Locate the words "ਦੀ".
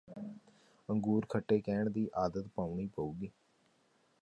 1.89-2.09